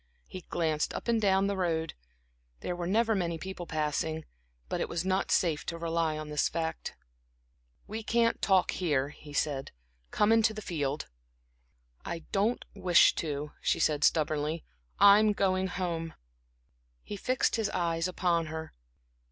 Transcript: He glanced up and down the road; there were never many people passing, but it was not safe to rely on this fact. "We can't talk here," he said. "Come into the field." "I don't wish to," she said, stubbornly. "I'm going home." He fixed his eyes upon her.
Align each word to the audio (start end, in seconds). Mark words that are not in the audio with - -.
He 0.25 0.41
glanced 0.49 0.95
up 0.95 1.07
and 1.07 1.21
down 1.21 1.45
the 1.45 1.55
road; 1.55 1.93
there 2.61 2.75
were 2.75 2.87
never 2.87 3.13
many 3.13 3.37
people 3.37 3.67
passing, 3.67 4.25
but 4.67 4.81
it 4.81 4.89
was 4.89 5.05
not 5.05 5.29
safe 5.29 5.63
to 5.67 5.77
rely 5.77 6.17
on 6.17 6.29
this 6.29 6.49
fact. 6.49 6.95
"We 7.85 8.01
can't 8.01 8.41
talk 8.41 8.71
here," 8.71 9.09
he 9.09 9.31
said. 9.31 9.71
"Come 10.09 10.31
into 10.31 10.55
the 10.55 10.61
field." 10.63 11.05
"I 12.03 12.23
don't 12.31 12.65
wish 12.73 13.13
to," 13.17 13.51
she 13.61 13.77
said, 13.79 14.03
stubbornly. 14.03 14.63
"I'm 14.97 15.33
going 15.33 15.67
home." 15.67 16.15
He 17.03 17.15
fixed 17.15 17.55
his 17.57 17.69
eyes 17.69 18.07
upon 18.07 18.47
her. 18.47 18.73